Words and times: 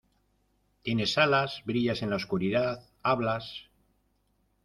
¡Tienes 0.81 1.15
alas!¡ 1.19 1.61
brillas 1.65 2.01
en 2.01 2.09
la 2.09 2.15
oscuridad!¡ 2.15 2.89
hablas! 3.03 3.69